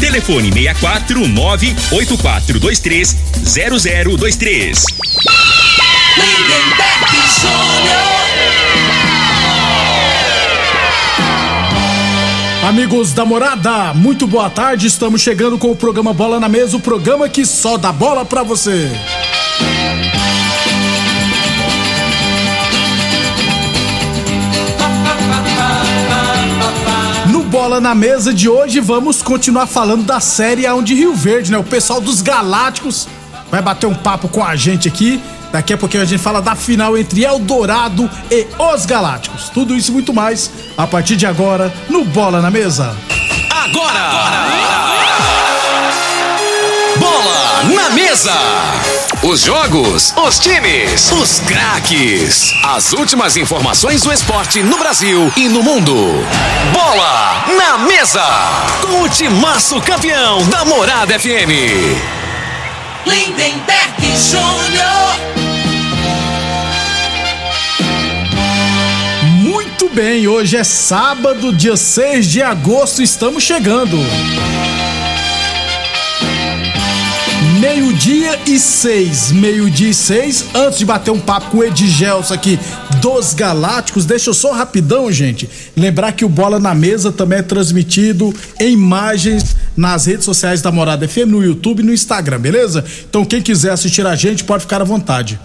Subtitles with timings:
[0.00, 4.84] Telefone 64 98423 0023.
[6.16, 7.06] Lindenberg
[7.40, 8.18] Júnior.
[12.68, 14.86] Amigos da morada, muito boa tarde.
[14.86, 18.42] Estamos chegando com o programa Bola na Mesa o programa que só dá bola pra
[18.42, 18.90] você.
[27.68, 31.58] Bola na Mesa de hoje, vamos continuar falando da série A de Rio Verde, né?
[31.58, 33.06] O pessoal dos Galácticos
[33.50, 35.22] vai bater um papo com a gente aqui.
[35.52, 39.50] Daqui a pouquinho a gente fala da final entre Eldorado e os Galácticos.
[39.50, 42.96] Tudo isso e muito mais a partir de agora no Bola na Mesa.
[43.50, 44.46] Agora!
[46.98, 48.32] Bola na mesa!
[49.28, 52.54] Os jogos, os times, os craques.
[52.64, 55.94] As últimas informações do esporte no Brasil e no mundo.
[56.72, 58.24] Bola na mesa!
[58.80, 61.52] Com o timaço campeão da Morada FM.
[63.04, 65.18] Lindenberg Júnior.
[69.42, 73.98] Muito bem, hoje é sábado, dia 6 de agosto, estamos chegando.
[77.60, 80.44] Meio-dia e seis, meio-dia e seis.
[80.54, 82.56] Antes de bater um papo com o Edigelson aqui
[83.00, 85.50] dos Galácticos, deixa eu só rapidão, gente.
[85.76, 90.70] Lembrar que o Bola na Mesa também é transmitido em imagens nas redes sociais da
[90.70, 92.84] Morada FM, no YouTube e no Instagram, beleza?
[93.10, 95.40] Então quem quiser assistir a gente pode ficar à vontade.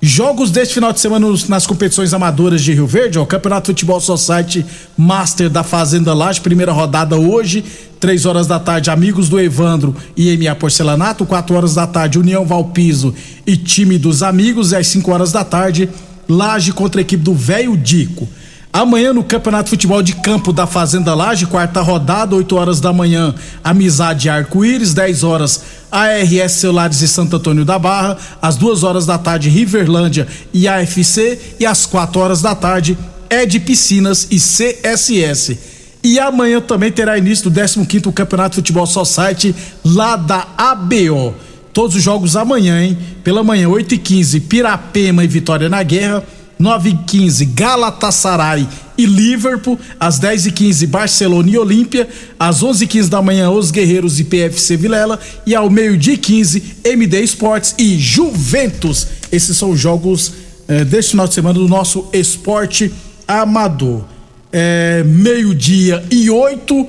[0.00, 4.64] Jogos deste final de semana nas competições amadoras de Rio Verde, ó, Campeonato Futebol Society
[4.96, 7.64] Master da Fazenda Laje, primeira rodada hoje,
[7.98, 12.44] 3 horas da tarde, Amigos do Evandro e MA Porcelanato, 4 horas da tarde, União
[12.44, 13.14] Valpiso
[13.46, 15.88] e Time dos Amigos, e às 5 horas da tarde,
[16.28, 18.28] Laje contra a equipe do Velho Dico.
[18.70, 23.34] Amanhã no Campeonato Futebol de Campo da Fazenda Laje, quarta rodada, 8 horas da manhã,
[23.64, 29.16] Amizade Arco-Íris, 10 horas, ARS Celulares e Santo Antônio da Barra, às 2 horas da
[29.16, 32.96] tarde, Riverlândia e AFC, e às 4 horas da tarde,
[33.30, 35.77] Ed Piscinas e CSS.
[36.08, 39.54] E amanhã também terá início do 15º Campeonato de Futebol Society
[39.84, 41.34] lá da ABO.
[41.70, 42.96] Todos os jogos amanhã, hein?
[43.22, 46.24] Pela manhã, 8 e 15 Pirapema e Vitória na Guerra.
[46.58, 49.78] 9 e 15 Galatasaray e Liverpool.
[50.00, 52.08] Às 10 e 15 Barcelona e Olímpia.
[52.40, 55.20] Às 11 e 15 da manhã, Os Guerreiros e PFC Vilela.
[55.44, 59.06] E ao meio-dia e 15 MD Esportes e Juventus.
[59.30, 60.32] Esses são os jogos
[60.66, 62.90] eh, deste final de semana do nosso esporte
[63.26, 64.04] amador.
[64.52, 66.88] É, meio-dia e 8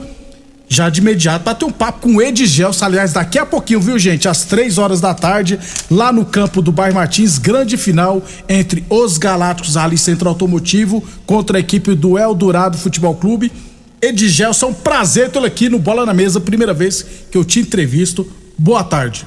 [0.71, 4.27] já de imediato, bater um papo com o Edgelson, aliás, daqui a pouquinho, viu, gente?
[4.27, 5.59] Às três horas da tarde,
[5.89, 11.57] lá no campo do Bairro Martins, grande final entre os Galácticos ali Centro Automotivo contra
[11.57, 13.51] a equipe do Eldorado Futebol Clube.
[13.99, 18.31] Edgelson, um prazer tê-lo aqui no Bola na Mesa, primeira vez que eu te entrevisto.
[18.55, 19.25] Boa tarde.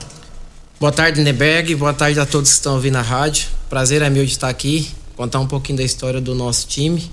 [0.79, 1.75] Boa tarde, Neberg.
[1.75, 3.47] Boa tarde a todos que estão ouvindo a rádio.
[3.69, 7.11] Prazer é meu de estar aqui, contar um pouquinho da história do nosso time,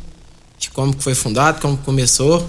[0.60, 2.46] de como que foi fundado, como começou.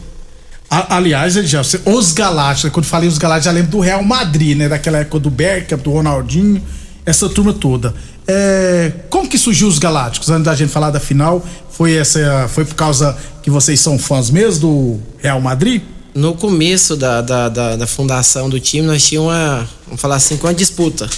[0.68, 1.36] Aliás,
[1.84, 4.68] os Galácticos, quando falei os Galácticos, já lembro do Real Madrid, né?
[4.68, 6.62] Daquela época do Bergkamp, do Ronaldinho,
[7.06, 7.94] essa turma toda.
[8.26, 10.28] É, como que surgiu os Galácticos?
[10.28, 14.30] Antes da gente falar da final, foi essa, foi por causa que vocês são fãs
[14.30, 15.82] mesmo do Real Madrid?
[16.14, 20.38] No começo da, da, da, da fundação do time, nós tínhamos uma, vamos falar assim,
[20.40, 21.08] uma disputa.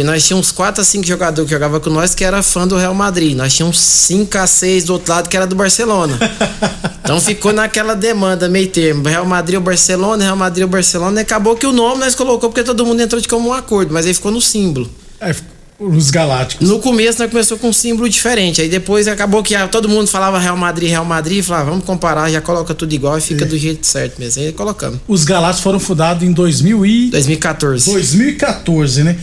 [0.00, 2.66] Porque nós tínhamos uns 4 a 5 jogadores que jogavam com nós que era fã
[2.66, 3.36] do Real Madrid.
[3.36, 6.18] Nós tínhamos 5 a 6 do outro lado que era do Barcelona.
[7.02, 9.02] Então ficou naquela demanda meio termo.
[9.08, 11.20] Real Madrid ou Barcelona, Real Madrid ou Barcelona.
[11.20, 14.06] E acabou que o nome nós colocou porque todo mundo entrou de comum acordo, mas
[14.06, 14.88] aí ficou no símbolo.
[15.20, 15.34] É,
[15.80, 16.68] os Galácticos.
[16.68, 18.60] No começo nós começou com um símbolo diferente.
[18.60, 21.38] Aí depois acabou que ah, todo mundo falava Real Madrid, Real Madrid.
[21.38, 24.42] E falava, vamos comparar, já coloca tudo igual e fica do jeito certo mesmo.
[24.42, 25.00] Aí colocamos.
[25.08, 27.10] Os Galácticos foram fundados em 2000 e...
[27.10, 27.90] 2014.
[27.90, 29.16] 2014, né?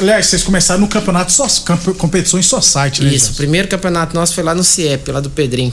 [0.00, 3.12] Aliás, vocês começaram no campeonato só, campe- competições só site, né?
[3.12, 5.72] Isso, o primeiro campeonato nosso foi lá no CIEP, lá do Pedrinho.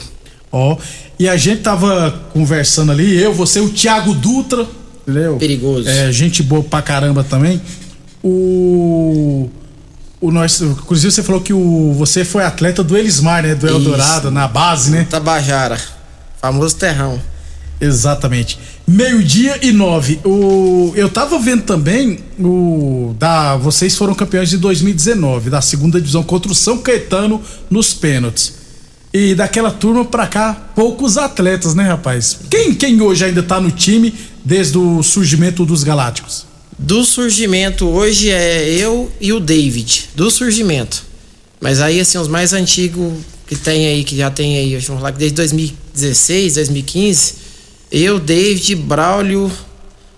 [0.50, 0.76] Ó,
[1.18, 4.66] e a gente tava conversando ali, eu, você, o Thiago Dutra,
[5.02, 5.36] entendeu?
[5.38, 5.88] Perigoso.
[5.88, 7.60] É, gente boa pra caramba também.
[8.22, 9.48] O.
[10.20, 13.54] O nós, inclusive você falou que o, você foi atleta do Elismar, né?
[13.56, 13.74] Do Isso.
[13.76, 15.04] Eldorado, na base, né?
[15.10, 15.76] Tabajara.
[16.40, 17.20] Famoso terrão.
[17.80, 18.56] Exatamente.
[18.92, 20.20] Meio-dia e nove.
[20.22, 23.14] O, eu tava vendo também o.
[23.18, 27.40] Da, vocês foram campeões de 2019, da segunda divisão contra o São Caetano
[27.70, 28.52] nos pênaltis.
[29.10, 32.40] E daquela turma pra cá, poucos atletas, né, rapaz?
[32.50, 34.12] Quem, quem hoje ainda tá no time
[34.44, 36.44] desde o surgimento dos Galácticos?
[36.78, 40.10] Do surgimento, hoje é eu e o David.
[40.14, 41.02] Do surgimento.
[41.62, 43.14] Mas aí, assim, os mais antigos
[43.46, 47.41] que tem aí, que já tem aí, vamos que desde 2016, 2015,
[47.92, 49.52] eu, David, Braulio,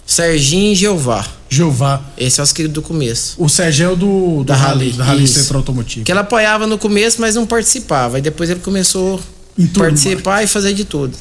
[0.07, 1.27] Serginho e Jeová.
[1.51, 2.01] Jeová.
[2.17, 3.35] Esse é os queridos do começo.
[3.37, 5.27] O Sérgio é o do, do Da Rally, da Rally.
[5.27, 6.05] Centro Automotivo.
[6.05, 8.19] Que ela apoiava no começo, mas não participava.
[8.19, 9.21] E depois ele começou
[9.59, 11.17] a participar e fazer de tudo.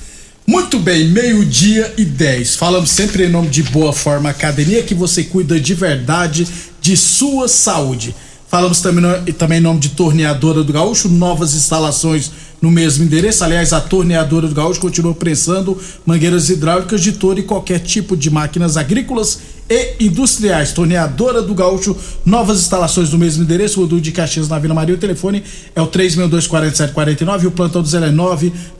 [0.45, 2.55] Muito bem, meio-dia e 10.
[2.55, 6.47] Falamos sempre em nome de Boa Forma Academia, que você cuida de verdade
[6.79, 8.13] de sua saúde.
[8.47, 12.31] Falamos também, também em nome de Torneadora do Gaúcho, novas instalações
[12.63, 13.43] no mesmo endereço.
[13.43, 18.29] Aliás, a Torneadora do Gaúcho continua prensando mangueiras hidráulicas de todo e qualquer tipo de
[18.29, 20.71] máquinas agrícolas e industriais.
[20.71, 21.93] Torneadora do Gaúcho,
[22.25, 24.95] novas instalações no mesmo endereço, Rodul de Caxias na Vila Maria.
[24.95, 25.43] O telefone
[25.75, 28.09] é o 3624749 e o plantão do Zé é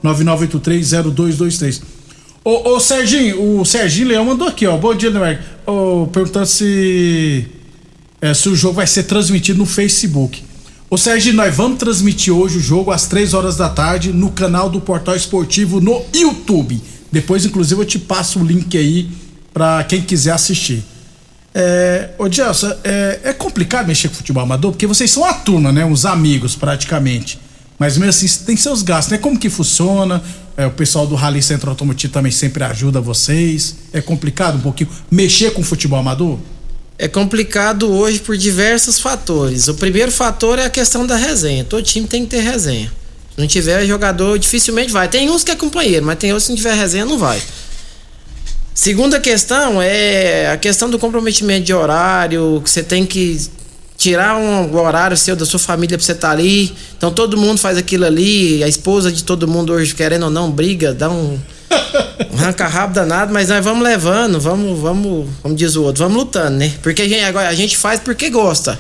[0.02, 1.82] 999830223.
[2.46, 4.78] Ô, ô Serginho, o Serginho Leão mandou aqui, ó.
[4.78, 5.42] Bom dia, Neymar.
[5.68, 7.48] Ô, perguntando se,
[8.22, 10.53] é, se o jogo vai ser transmitido no Facebook.
[10.94, 14.70] Ô Serginho, nós vamos transmitir hoje o jogo às 3 horas da tarde no canal
[14.70, 16.80] do Portal Esportivo no YouTube.
[17.12, 19.10] Depois, inclusive, eu te passo o link aí
[19.52, 20.84] pra quem quiser assistir.
[21.52, 25.72] É, ô Gelson, é, é complicado mexer com futebol amador, porque vocês são a turma,
[25.72, 25.84] né?
[25.84, 27.40] Uns amigos, praticamente.
[27.80, 29.18] Mas mesmo assim, tem seus gastos, né?
[29.18, 30.22] Como que funciona?
[30.56, 33.78] É, o pessoal do Rally Centro Automotivo também sempre ajuda vocês.
[33.92, 36.38] É complicado um pouquinho mexer com futebol amador?
[36.98, 39.68] É complicado hoje por diversos fatores.
[39.68, 41.64] O primeiro fator é a questão da resenha.
[41.64, 42.92] Todo time tem que ter resenha.
[43.34, 45.08] Se não tiver jogador, dificilmente vai.
[45.08, 47.42] Tem uns que é companheiro, mas tem outros que não tiver resenha, não vai.
[48.76, 53.40] Segunda questão é a questão do comprometimento de horário, que você tem que
[53.98, 56.76] tirar um horário seu da sua família pra você estar ali.
[56.98, 60.52] Então todo mundo faz aquilo ali, a esposa de todo mundo hoje, querendo ou não,
[60.52, 61.40] briga, dá um,
[62.32, 66.58] um arranca-rabo danado, mas nós vamos levando, vamos, vamos, como diz o outro, vamos lutando,
[66.58, 66.74] né?
[66.82, 68.80] Porque a gente, agora a gente faz porque gosta.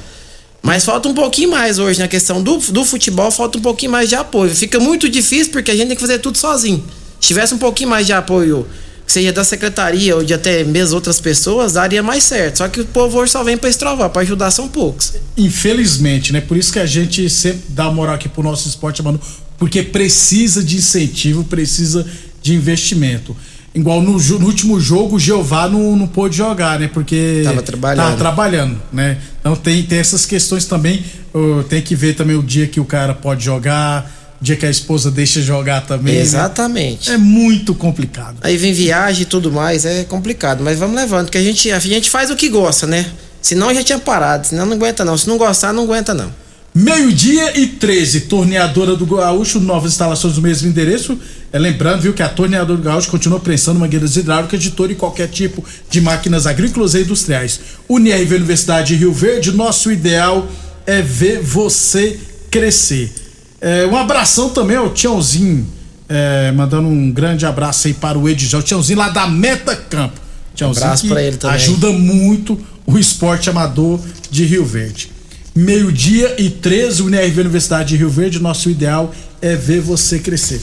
[0.61, 4.07] Mas falta um pouquinho mais hoje na questão do, do futebol, falta um pouquinho mais
[4.07, 4.55] de apoio.
[4.55, 6.81] Fica muito difícil porque a gente tem que fazer tudo sozinho.
[7.19, 8.65] Se tivesse um pouquinho mais de apoio,
[9.05, 12.59] seja da secretaria ou de até mesmo outras pessoas, daria mais certo.
[12.59, 15.13] Só que o povo hoje só vem pra estrovar, pra ajudar são poucos.
[15.37, 16.41] Infelizmente, né?
[16.41, 19.19] Por isso que a gente sempre dá moral aqui pro nosso esporte, mano,
[19.57, 22.05] porque precisa de incentivo, precisa
[22.43, 23.35] de investimento.
[23.73, 26.87] Igual no, no último jogo, o Jeová não, não pôde jogar, né?
[26.93, 27.41] Porque.
[27.43, 28.05] Tava trabalhando.
[28.05, 29.17] Tava trabalhando, né?
[29.39, 31.03] Então tem, tem essas questões também.
[31.33, 34.65] uh, tem que ver também o dia que o cara pode jogar, o dia que
[34.65, 36.13] a esposa deixa jogar também.
[36.13, 36.21] né?
[36.21, 37.09] Exatamente.
[37.09, 38.37] É muito complicado.
[38.41, 40.63] Aí vem viagem e tudo mais, é complicado.
[40.63, 43.07] Mas vamos levando, porque a gente, a gente faz o que gosta, né?
[43.41, 45.17] Senão já tinha parado, senão não aguenta não.
[45.17, 46.31] Se não gostar, não aguenta não.
[46.75, 51.19] Meio-dia e 13, torneadora do Gaúcho, novas instalações no mesmo endereço.
[51.51, 54.95] É, lembrando, viu, que a torneadora do Gaúcho continua prensando mangueiras hidráulicas de todo e
[54.95, 57.59] qualquer tipo de máquinas agrícolas e industriais.
[57.87, 60.47] UniRV Universidade de Rio Verde, nosso ideal
[60.87, 63.13] é ver você crescer.
[63.61, 65.67] É, um abração também ao Tiãozinho,
[66.09, 70.19] é, mandando um grande abraço aí para o Edjão, o Tiãozinho lá da Meta Campo.
[70.55, 71.55] Tiãozinho Abraço que pra ele também.
[71.55, 73.99] ajuda muito o esporte amador
[74.31, 75.12] de Rio Verde.
[75.55, 80.61] Meio-dia e 13, UNRV Universidade de Rio Verde, nosso ideal é ver você crescer.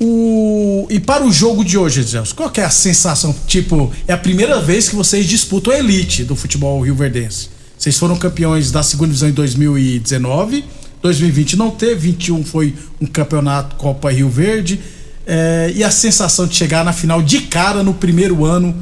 [0.00, 0.86] O...
[0.88, 3.34] E para o jogo de hoje, Edilson, qual é a sensação?
[3.46, 7.50] Tipo, é a primeira vez que vocês disputam a elite do futebol rio-verdense.
[7.76, 10.64] Vocês foram campeões da segunda divisão em 2019,
[11.02, 14.80] 2020 não teve, 21 foi um campeonato Copa Rio Verde.
[15.26, 18.74] É, e a sensação de chegar na final de cara no primeiro ano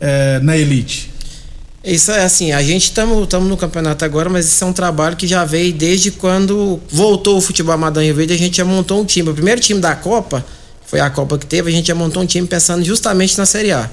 [0.00, 1.10] é, na elite?
[1.86, 5.24] Isso é assim, a gente estamos no campeonato agora, mas isso é um trabalho que
[5.24, 9.00] já veio desde quando voltou o futebol amador em Rio Verde, a gente já montou
[9.00, 9.30] um time.
[9.30, 10.44] O primeiro time da Copa,
[10.84, 13.70] foi a Copa que teve, a gente já montou um time pensando justamente na Série
[13.70, 13.88] A.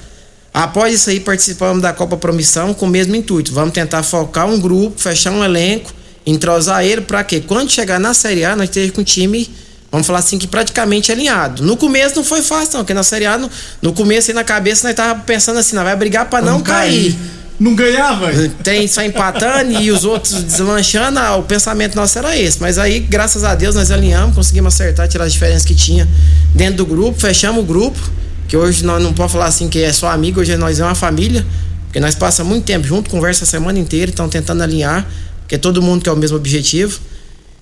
[0.51, 3.53] Após isso aí, participamos da Copa Promissão com o mesmo intuito.
[3.53, 5.93] Vamos tentar focar um grupo, fechar um elenco,
[6.25, 7.43] entrosar ele para quê?
[7.45, 9.47] Quando chegar na Série A, nós esteja com um time,
[9.91, 11.61] vamos falar assim, que praticamente alinhado.
[11.61, 13.51] No começo não foi fácil, não, porque na Série A, no,
[13.83, 17.15] no começo aí na cabeça, nós tava pensando assim, nós vai brigar para não cair.
[17.59, 18.31] Não ganhava?
[18.63, 22.59] Tem só empatando e os outros deslanchando, ah, o pensamento nosso era esse.
[22.59, 26.07] Mas aí, graças a Deus, nós alinhamos, conseguimos acertar, tirar as diferenças que tinha
[26.53, 27.99] dentro do grupo, fechamos o grupo,
[28.47, 30.95] que hoje nós não podemos falar assim que é só amigo, hoje nós é uma
[30.95, 31.45] família,
[31.85, 35.07] porque nós passamos muito tempo junto, conversa a semana inteira, então tentando alinhar,
[35.41, 36.99] porque todo mundo quer o mesmo objetivo.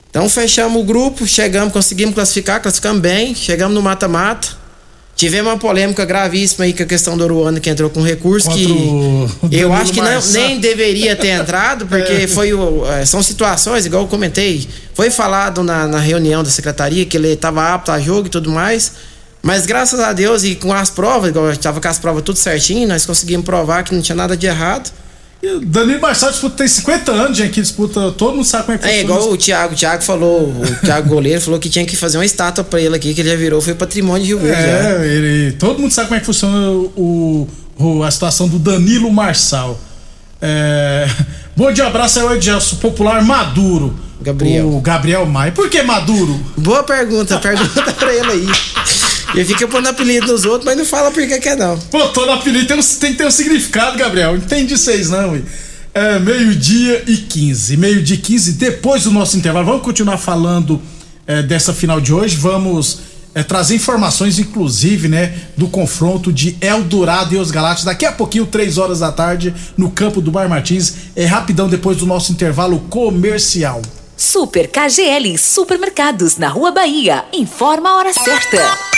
[0.10, 4.61] Então fechamos o grupo, chegamos, conseguimos classificar, classificamos bem, chegamos no mata-mata.
[5.22, 8.66] Tivemos uma polêmica gravíssima aí com a questão do Uruano que entrou com recurso Contra
[8.66, 13.22] que o eu acho que não, nem deveria ter entrado, porque foi o, eh, são
[13.22, 17.92] situações, igual eu comentei, foi falado na, na reunião da secretaria que ele estava apto
[17.92, 18.94] a jogo e tudo mais,
[19.44, 22.88] mas graças a Deus e com as provas, igual estava com as provas tudo certinho,
[22.88, 24.92] nós conseguimos provar que não tinha nada de errado.
[25.44, 28.12] O Danilo Marçal disputa, tem 50 anos, gente, que disputa.
[28.12, 31.10] Todo mundo sabe como é que É igual o Thiago, o Thiago falou, o Thiago
[31.10, 33.60] goleiro falou que tinha que fazer uma estátua pra ele aqui, que ele já virou,
[33.60, 34.62] foi patrimônio de Rio Verde.
[34.62, 34.68] já.
[35.04, 37.48] É, ele, todo mundo sabe como é que funciona o,
[37.80, 39.80] o- a situação do Danilo Marçal.
[40.40, 41.08] É,
[41.56, 43.96] bom dia, abraço aí, o Edgelson, popular Maduro.
[44.22, 44.68] Gabriel.
[44.72, 45.52] O Gabriel Maia.
[45.52, 46.40] Por que Maduro?
[46.56, 48.48] Boa pergunta, pergunta pra ele aí.
[49.34, 51.78] Ele fica pondo apelido nos outros, mas não fala por que que é não.
[51.78, 54.36] Pô, todo apelido tem, um- tem que ter um significado, Gabriel.
[54.36, 55.42] Entendi vocês não, ué.
[55.94, 57.76] É, meio-dia e 15.
[57.78, 59.66] Meio-dia e 15, depois do nosso intervalo.
[59.66, 60.82] Vamos continuar falando
[61.28, 62.36] é, dessa final de hoje.
[62.36, 63.00] Vamos
[63.34, 67.86] é, trazer informações, inclusive, né, do confronto de Eldorado e os Galácticos.
[67.86, 70.94] Daqui a pouquinho, 3 horas da tarde, no campo do Bar Martins.
[71.16, 73.82] É rapidão depois do nosso intervalo comercial.
[74.18, 77.24] Super KGL Supermercados na Rua Bahia.
[77.34, 78.91] Informa a hora certa.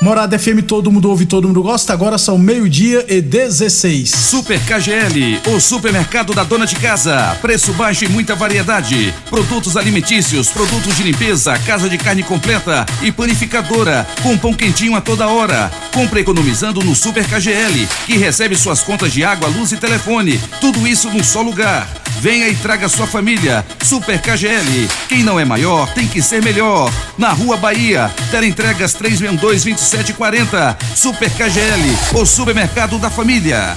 [0.00, 1.92] Morada FM, todo mundo ouve, todo mundo gosta.
[1.92, 4.08] Agora são meio-dia e 16.
[4.08, 7.36] Super KGL, o supermercado da dona de casa.
[7.42, 9.12] Preço baixo e muita variedade.
[9.28, 15.00] Produtos alimentícios, produtos de limpeza, casa de carne completa e panificadora, com pão quentinho a
[15.00, 15.68] toda hora.
[15.92, 20.40] Compre economizando no Super KGL, que recebe suas contas de água, luz e telefone.
[20.60, 21.88] Tudo isso num só lugar.
[22.20, 23.64] Venha e traga sua família.
[23.82, 24.88] Super KGL.
[25.08, 26.92] Quem não é maior tem que ser melhor.
[27.16, 28.10] Na Rua Bahia,
[28.42, 30.76] entregas 362-2740.
[30.96, 33.76] Super KGL, o supermercado da família.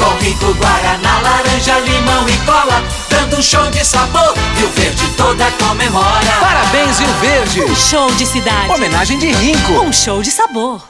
[0.00, 4.34] com rico guaraná, laranja, limão e cola, dando um show de sabor.
[4.56, 6.32] Rio Verde toda comemora.
[6.40, 7.62] Parabéns, Rio Verde.
[7.62, 8.72] Um show de cidade.
[8.72, 9.72] Homenagem de Rinco.
[9.74, 10.89] Um show de sabor.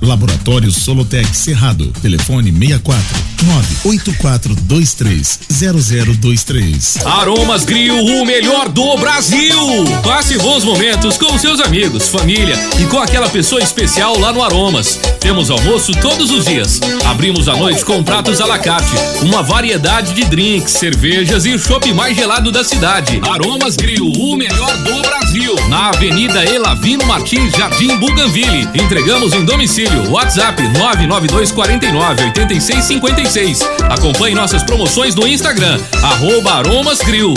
[0.00, 1.92] Laboratório Solotec Cerrado.
[2.02, 3.04] Telefone 64
[3.44, 6.98] 98423 0023.
[7.04, 9.84] Aromas Grill, o melhor do Brasil.
[10.02, 14.98] Passe bons momentos com seus amigos, família e com aquela pessoa especial lá no Aromas.
[15.20, 16.80] Temos almoço todos os dias.
[17.04, 21.58] Abrimos à noite com pratos à la carte, uma variedade de drinks, cervejas e o
[21.58, 23.20] chopp mais gelado da cidade.
[23.30, 25.54] Aromas Grill, o melhor do Brasil.
[25.68, 28.68] Na Avenida Elavino Martins, Jardim Buganville.
[28.74, 29.75] Entregamos em domicílio.
[30.10, 33.60] WhatsApp 99249 8656.
[33.90, 37.34] Acompanhe nossas promoções no Instagram, arroba Aromas Grill.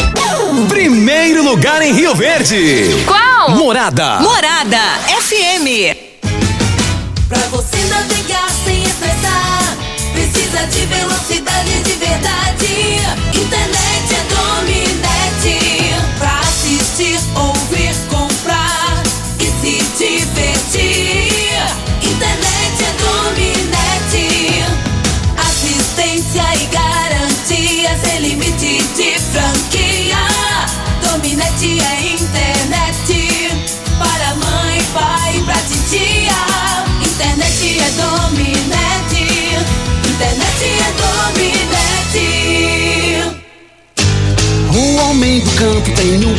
[0.69, 3.03] Primeiro lugar em Rio Verde.
[3.05, 3.51] Qual?
[3.51, 4.19] Morada.
[4.21, 4.79] Morada
[5.21, 5.97] FM.
[7.27, 9.77] Pra você navegar sem estressar,
[10.13, 13.08] precisa de velocidade de verdade.
[45.59, 46.38] Campo tem um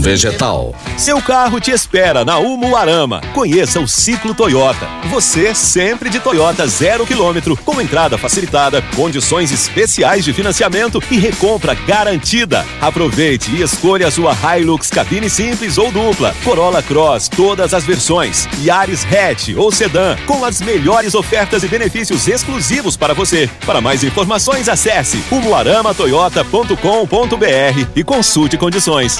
[0.00, 0.74] Vegetal.
[0.98, 3.20] Seu carro te espera na Umuarama.
[3.32, 4.88] Conheça o Ciclo Toyota.
[5.08, 11.74] Você sempre de Toyota zero quilômetro, com entrada facilitada, condições especiais de financiamento e recompra
[11.74, 12.66] garantida.
[12.80, 18.48] Aproveite e escolha a sua Hilux cabine simples ou dupla, Corolla Cross, todas as versões,
[18.64, 23.48] Yaris Hatch ou Sedan, com as melhores ofertas e benefícios exclusivos para você.
[23.64, 29.19] Para mais informações, acesse umuaramatoyota.com.br e consulte condições.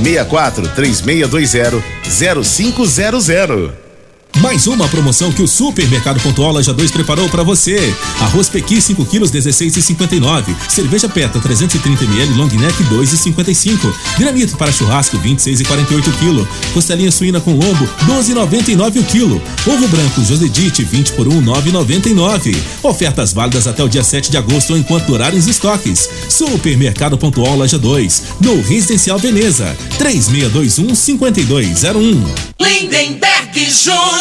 [0.03, 3.90] 64 3620 0500.
[4.39, 7.93] Mais uma promoção que o Supermercado Pontual Loja 2 preparou para você.
[8.21, 10.55] Arroz Pequi 5 quilos 16,59.
[10.69, 13.93] Cerveja Peta 330 ml Long Neck 2,55.
[14.17, 16.47] Dinamite para churrasco 26,48 kg.
[16.73, 19.41] Costelinha suína com lombo 12,99 o quilo.
[19.67, 22.55] Ovo branco Josedite 20 por 1 9,99.
[22.83, 26.09] Ofertas válidas até o dia 7 de agosto enquanto durarem os estoques.
[26.29, 29.75] Supermercado Pontual Loja 2, no Residencial Veneza.
[29.97, 32.33] 3621 5201.
[32.59, 34.20] Lindenberg Júnior.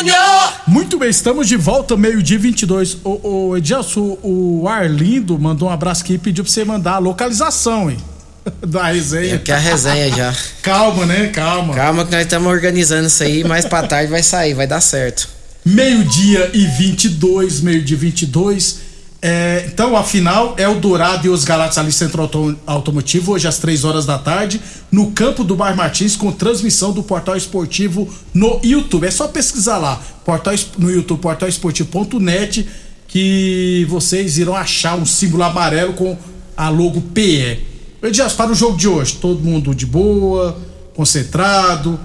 [0.66, 2.98] Muito bem, estamos de volta, meio-dia 22.
[3.04, 6.98] O, o Edilson, o Arlindo mandou um abraço aqui e pediu pra você mandar a
[6.98, 7.98] localização, hein?
[8.66, 9.38] Da resenha.
[9.38, 10.34] Que é a resenha já.
[10.62, 11.28] Calma, né?
[11.28, 11.74] Calma.
[11.74, 15.28] Calma que nós estamos organizando isso aí, mais pra tarde vai sair, vai dar certo.
[15.64, 18.89] Meio-dia e 22, meio-dia 22.
[19.22, 23.46] É, então, a final é o Dourado e os Galatas ali Centro Auto, Automotivo, hoje
[23.46, 28.08] às 3 horas da tarde, no campo do Bar Martins, com transmissão do Portal Esportivo
[28.32, 29.06] no YouTube.
[29.06, 32.66] É só pesquisar lá, portal, no YouTube, portalesportivo.net,
[33.06, 36.16] que vocês irão achar um símbolo amarelo com
[36.56, 37.66] a logo PE.
[38.02, 40.56] Edias, para o jogo de hoje, todo mundo de boa,
[40.94, 42.00] concentrado.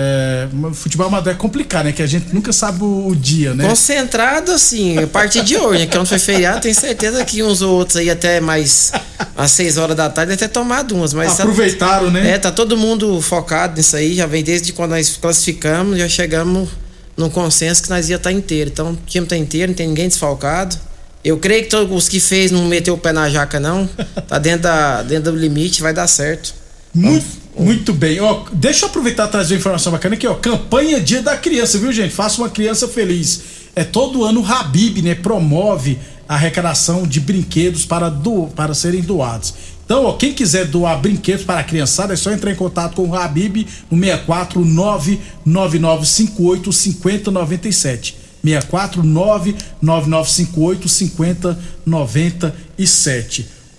[0.00, 1.92] É, futebol amador é complicado, né?
[1.92, 3.68] Que a gente nunca sabe o, dia, né?
[3.68, 5.86] Concentrado, assim, a partir de hoje, né?
[5.86, 8.92] Que ontem foi feriado, tenho certeza que uns ou outros aí até mais
[9.36, 12.30] às 6 horas da tarde até tomado umas, mas aproveitaram, tá, né?
[12.30, 16.68] É, tá todo mundo focado nisso aí, já vem desde quando nós classificamos, já chegamos
[17.16, 18.70] num consenso que nós ia estar tá inteiro.
[18.72, 20.76] Então, o time tá inteiro, não tem ninguém desfalcado.
[21.24, 23.90] Eu creio que todos os que fez não meteu o pé na jaca, não.
[24.28, 26.54] Tá dentro, da, dentro do limite, vai dar certo.
[26.94, 27.26] Muito,
[27.58, 28.20] muito bem.
[28.20, 30.34] Ó, deixa eu aproveitar e trazer uma informação bacana aqui, ó.
[30.34, 32.14] Campanha Dia da Criança, viu, gente?
[32.14, 33.42] Faça uma criança feliz.
[33.74, 35.14] É todo ano o Habib, né?
[35.14, 39.54] Promove a arrecadação de brinquedos para, do, para serem doados.
[39.84, 43.08] Então, ó, quem quiser doar brinquedos para a criançada, é só entrar em contato com
[43.08, 46.70] o Habib no 64 99958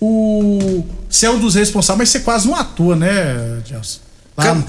[0.00, 0.84] O.
[1.08, 4.00] Você é um dos responsáveis, mas você quase não atua, né, Gelson?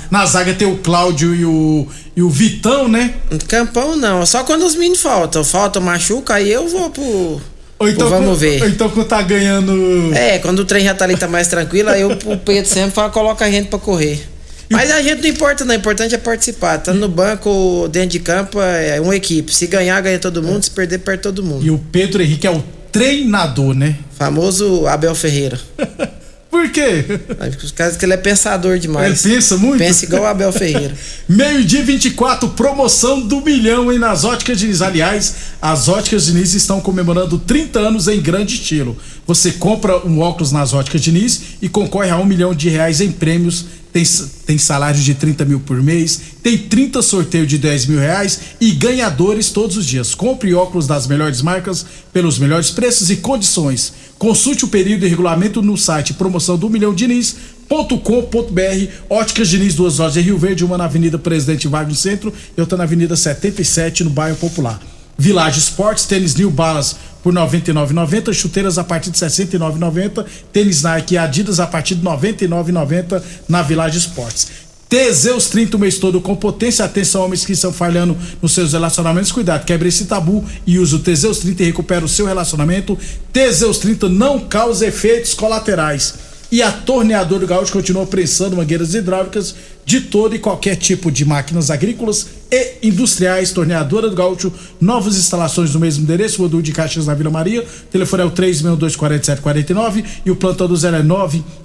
[0.10, 3.14] Na zaga tem o Cláudio e o, e o Vitão, né?
[3.48, 5.44] Campão não, só quando os meninos faltam.
[5.44, 7.42] Falta, machuca, aí eu vou pro.
[7.80, 8.62] Ou então, vamos quando, ver.
[8.62, 10.14] Ou então quando tá ganhando.
[10.14, 12.92] É, quando o trem já tá ali, tá mais tranquilo, aí o, o Pedro sempre
[12.92, 14.28] fala, coloca a gente pra correr.
[14.70, 15.76] Mas a gente não importa, não.
[15.76, 16.78] O importante é participar.
[16.78, 19.54] Tá no banco, dentro de campo, é uma equipe.
[19.54, 20.64] Se ganhar, ganha todo mundo.
[20.64, 21.66] Se perder, perde todo mundo.
[21.66, 23.98] E o Pedro Henrique é o treinador, né?
[24.18, 25.60] Famoso Abel Ferreira.
[26.52, 27.06] Por quê?
[27.08, 29.26] Por causa que ele é pensador demais.
[29.26, 29.78] Ele pensa muito?
[29.78, 30.94] Pensa igual o Abel Ferreira.
[31.28, 33.98] Meio-dia 24, promoção do milhão, hein?
[33.98, 34.82] Nas Óticas Diniz.
[34.82, 38.98] Aliás, as Óticas Diniz estão comemorando 30 anos em grande estilo.
[39.32, 43.10] Você compra um óculos nas óticas Diniz e concorre a um milhão de reais em
[43.10, 43.64] prêmios.
[43.94, 44.04] Tem,
[44.46, 44.58] tem
[44.96, 49.78] de 30 mil por mês, tem 30 sorteios de 10 mil reais e ganhadores todos
[49.78, 50.14] os dias.
[50.14, 53.94] Compre óculos das melhores marcas pelos melhores preços e condições.
[54.20, 58.92] Consulte o período e regulamento no site promoção do milhão Diniz.com.br.
[59.10, 62.60] Óticas Diniz, duas lojas em Rio Verde, uma na Avenida Presidente Vargas no centro e
[62.60, 64.91] outra na Avenida 77 no bairro Popular.
[65.18, 71.18] Village Sports, tênis New Balance por 99,90, chuteiras a partir de 69,90, tênis Nike e
[71.18, 74.72] Adidas a partir de 99,90 na Village Sports.
[74.92, 76.84] Teseus 30 o mês todo com potência.
[76.84, 79.32] Atenção, homens que estão falhando nos seus relacionamentos.
[79.32, 83.00] Cuidado, quebre esse tabu e use o Teseus 30 e recupera o seu relacionamento.
[83.32, 86.31] Teseus 30 não causa efeitos colaterais.
[86.52, 91.72] E a torneadora Gaúcho continua prensando mangueiras hidráulicas de todo e qualquer tipo de máquinas
[91.72, 93.54] agrícolas e industriais.
[93.54, 97.64] Torneadora do Gaúcho, novas instalações no mesmo endereço, Rodul de Caixas na Vila Maria.
[97.64, 101.04] O telefone é o 3624749 e o plantão do zero é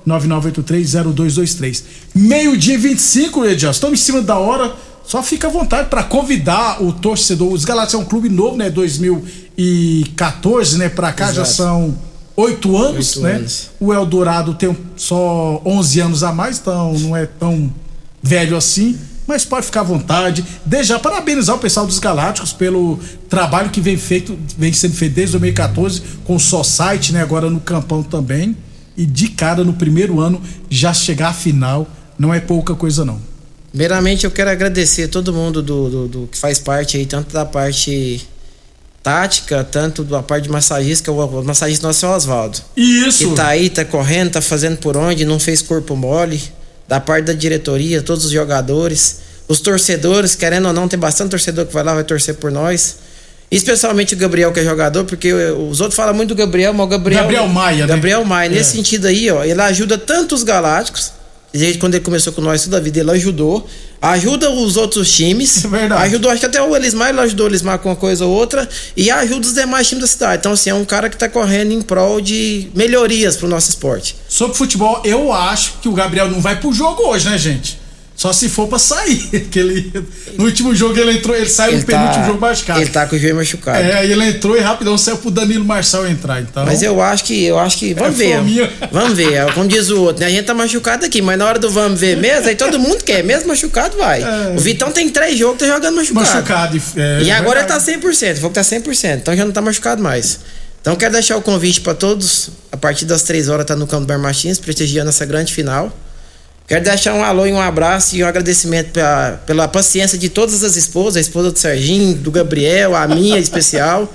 [0.07, 1.83] 999830223.
[2.15, 3.73] Meio-dia e 25, Edilson.
[3.73, 4.73] Estamos em cima da hora.
[5.05, 7.53] Só fica à vontade para convidar o torcedor.
[7.53, 8.71] Os Galácticos é um clube novo, né?
[8.71, 10.89] 2014, né?
[10.89, 11.39] Para cá Exato.
[11.39, 12.06] já são
[12.37, 13.33] oito anos, né?
[13.33, 13.71] Anos.
[13.81, 17.73] O Eldorado tem só 11 anos a mais, então não é tão
[18.23, 18.99] velho assim.
[19.27, 20.45] Mas pode ficar à vontade.
[20.83, 25.33] Já parabenizar o pessoal dos Galácticos pelo trabalho que vem feito, vem sendo feito desde
[25.33, 27.23] 2014 com o Só Site, né?
[27.23, 28.57] Agora no Campão também.
[28.97, 33.21] E de cara no primeiro ano já chegar à final não é pouca coisa não.
[33.71, 37.45] Primeiramente eu quero agradecer todo mundo do, do, do que faz parte aí, tanto da
[37.45, 38.27] parte
[39.07, 42.59] tática, tanto da parte de massagista, que é o massagista nosso é o Oswaldo.
[42.77, 43.29] Isso!
[43.29, 46.43] Que tá aí, tá correndo, tá fazendo por onde, não fez corpo mole.
[46.89, 51.67] Da parte da diretoria, todos os jogadores, os torcedores, querendo ou não, tem bastante torcedor
[51.67, 52.97] que vai lá, vai torcer por nós.
[53.49, 56.89] Especialmente o Gabriel, que é jogador, porque os outros falam muito do Gabriel, mas o
[56.89, 57.23] Gabriel.
[57.23, 57.95] Gabriel Maia, né?
[57.95, 58.49] Gabriel Maia.
[58.49, 58.55] É.
[58.55, 61.13] Nesse sentido aí, ó, ele ajuda tanto os galácticos
[61.57, 63.67] Desde quando ele começou com nós toda a vida, ele ajudou.
[64.01, 65.65] Ajuda os outros times.
[65.65, 66.03] É verdade.
[66.05, 68.69] Ajudou, acho que até o Elismar, ele ajudou o Elismar com uma coisa ou outra.
[68.97, 70.41] E ajuda os demais times da cidade.
[70.41, 74.17] Então, assim, é um cara que tá correndo em prol de melhorias pro nosso esporte.
[74.29, 77.86] Sobre futebol, eu acho que o Gabriel não vai pro jogo hoje, né, gente?
[78.17, 79.47] Só se for pra sair.
[79.51, 79.93] Que ele,
[80.37, 82.81] no último jogo ele entrou, ele saiu ele no tá, penúltimo jogo machucado.
[82.81, 83.79] Ele tá com o joelho machucado.
[83.79, 86.41] É, aí ele entrou e rapidão saiu pro Danilo Marçal entrar.
[86.41, 87.95] Então, mas eu acho que, eu acho que.
[87.95, 88.71] Vamos é ver.
[88.91, 89.35] Vamos ver.
[89.35, 90.27] É como diz o outro, né?
[90.27, 93.05] A gente tá machucado aqui, mas na hora do vamos ver mesmo, aí todo mundo
[93.05, 93.23] quer.
[93.23, 94.23] Mesmo machucado, vai.
[94.23, 94.55] É.
[94.57, 96.27] O Vitão tem três jogos, tá jogando machucado.
[96.27, 96.83] Machucado.
[96.97, 98.37] É, e agora ele tá 100%.
[98.37, 99.19] Falou que tá 100%.
[99.19, 100.41] Então já não tá machucado mais.
[100.81, 102.51] Então quero deixar o convite para todos.
[102.73, 105.93] A partir das três horas tá no campo do Bar Martins, prestigiando essa grande final.
[106.67, 110.65] Quero deixar um alô e um abraço e um agradecimento pela, pela paciência de todas
[110.65, 114.13] as esposas, a esposa do Serginho, do Gabriel, a minha especial,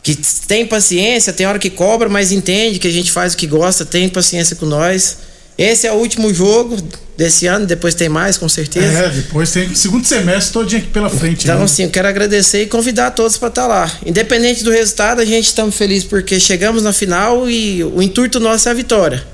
[0.00, 3.46] que tem paciência, tem hora que cobra, mas entende que a gente faz o que
[3.46, 5.18] gosta, tem paciência com nós.
[5.58, 6.76] Esse é o último jogo
[7.16, 8.98] desse ano, depois tem mais, com certeza.
[8.98, 11.44] É, depois tem segundo semestre todinho aqui pela frente.
[11.44, 11.64] Então, né?
[11.64, 13.92] assim, eu quero agradecer e convidar todos para estar tá lá.
[14.06, 18.68] Independente do resultado, a gente estamos felizes porque chegamos na final e o intuito nosso
[18.68, 19.24] é a vitória.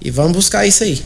[0.00, 1.02] E vamos buscar isso aí.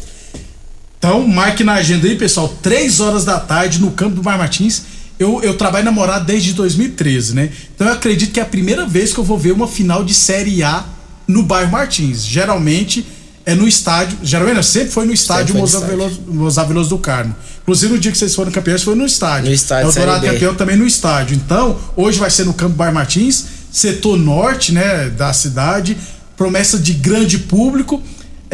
[1.02, 4.82] Então, marque na agenda aí, pessoal, três horas da tarde no campo do Mar Martins.
[5.18, 7.50] Eu, eu trabalho na Morada desde 2013, né?
[7.74, 10.14] Então eu acredito que é a primeira vez que eu vou ver uma final de
[10.14, 10.84] Série A
[11.26, 12.24] no bairro Martins.
[12.24, 13.04] Geralmente
[13.44, 14.16] é no estádio.
[14.22, 17.34] Geralmente sempre foi no estádio Mozar Veloso, Veloso do Carmo.
[17.62, 19.48] Inclusive no dia que vocês foram campeões foi no estádio.
[19.48, 19.88] No estádio.
[19.88, 21.34] É o Dourado campeão também no estádio.
[21.34, 25.96] Então, hoje vai ser no campo Bar Martins, setor norte, né, da cidade.
[26.36, 28.00] Promessa de grande público.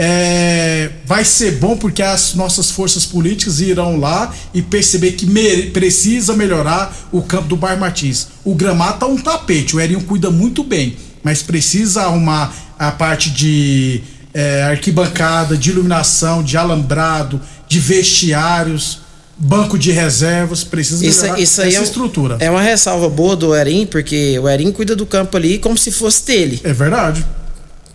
[0.01, 5.71] É, vai ser bom porque as nossas forças políticas irão lá e perceber que me,
[5.71, 8.29] precisa melhorar o campo do Bar Martins.
[8.45, 13.31] O gramado tá um tapete, o Erinho cuida muito bem, mas precisa arrumar a parte
[13.31, 14.01] de
[14.33, 19.01] é, arquibancada, de iluminação, de alambrado, de vestiários
[19.41, 22.37] banco de reservas, precisa isso, isso essa é estrutura.
[22.41, 25.93] É uma ressalva boa do Erin, porque o Erin cuida do campo ali como se
[25.93, 26.61] fosse dele.
[26.65, 27.25] É verdade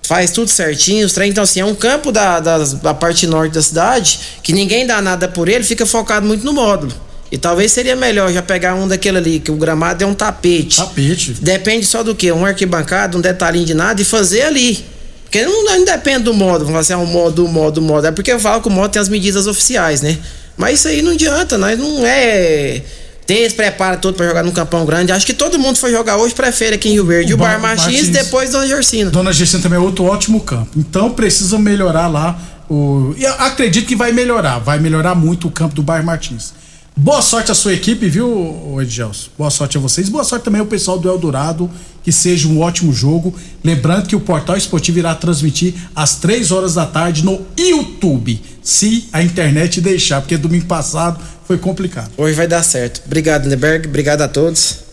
[0.04, 3.54] faz tudo certinho, os trem, então assim, é um campo da, da, da, parte norte
[3.54, 6.94] da cidade que ninguém dá nada por ele, fica focado muito no módulo.
[7.32, 10.78] E talvez seria melhor já pegar um daquele ali, que o gramado é um tapete.
[10.78, 11.34] Tapete.
[11.42, 12.32] Depende só do que?
[12.32, 14.86] Um arquibancada, um detalhinho de nada e fazer ali.
[15.24, 18.06] Porque não, não depende do modo, vamos assim, é um modo, modo, modo.
[18.06, 20.20] É porque eu falo que o modo tem as medidas oficiais, né?
[20.56, 22.84] Mas isso aí não adianta, nós não é
[23.26, 25.12] ter esse preparo todo para jogar no Campão Grande.
[25.12, 27.34] Acho que todo mundo foi jogar hoje prefere aqui em Rio Verde.
[27.34, 29.10] O, o Bar, Bar Martins, depois Dona Gersina.
[29.10, 30.70] Dona Gersina também é outro ótimo campo.
[30.78, 33.14] Então precisa melhorar lá o.
[33.18, 34.60] E acredito que vai melhorar.
[34.60, 36.54] Vai melhorar muito o campo do Bar Martins.
[36.96, 39.30] Boa sorte à sua equipe, viu, Edgelson?
[39.38, 40.10] Boa sorte a vocês.
[40.10, 41.70] Boa sorte também ao pessoal do Eldorado
[42.04, 43.34] que seja um ótimo jogo.
[43.64, 49.08] Lembrando que o Portal Esportivo irá transmitir às 3 horas da tarde no YouTube, se
[49.12, 52.12] a internet deixar, porque domingo passado foi complicado.
[52.18, 53.02] Hoje vai dar certo.
[53.06, 53.88] Obrigado, Neberg.
[53.88, 54.93] Obrigado a todos.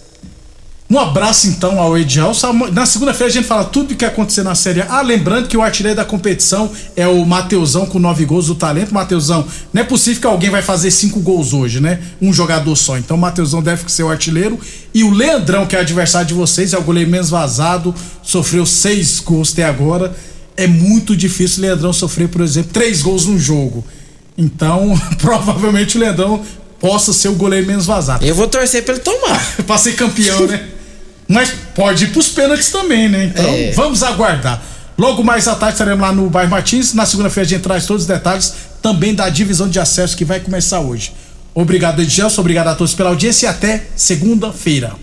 [0.90, 2.52] Um abraço então ao Edilson.
[2.72, 4.98] Na segunda-feira a gente fala tudo o que acontecer na Série A.
[4.98, 8.92] Ah, lembrando que o artilheiro da competição é o Mateusão com nove gols do talento.
[8.92, 12.00] Mateusão, não é possível que alguém vai fazer cinco gols hoje, né?
[12.20, 12.98] Um jogador só.
[12.98, 14.58] Então o Mateusão deve ser o artilheiro.
[14.92, 19.20] E o Leandrão, que é adversário de vocês, é o goleiro menos vazado, sofreu seis
[19.20, 20.12] gols até agora.
[20.56, 23.84] É muito difícil o Leandrão sofrer, por exemplo, três gols num jogo.
[24.36, 26.42] Então, provavelmente o Leandrão
[26.80, 28.26] possa ser o goleiro menos vazado.
[28.26, 29.40] Eu vou torcer pra ele tomar.
[29.64, 30.79] pra ser campeão, né?
[31.30, 33.26] Mas pode ir pros pênaltis também, né?
[33.26, 33.70] Então, é.
[33.70, 34.60] vamos aguardar.
[34.98, 36.92] Logo mais à tarde estaremos lá no bairro Martins.
[36.92, 40.40] Na segunda-feira a gente traz todos os detalhes também da divisão de acesso que vai
[40.40, 41.12] começar hoje.
[41.54, 42.40] Obrigado, Edgelson.
[42.40, 44.94] Obrigado a todos pela audiência e até segunda-feira.